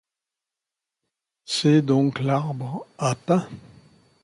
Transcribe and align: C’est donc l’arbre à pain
C’est 1.45 1.83
donc 1.83 2.21
l’arbre 2.21 2.87
à 2.97 3.13
pain 3.13 3.47